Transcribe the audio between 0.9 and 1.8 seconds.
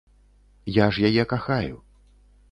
ж яе кахаю.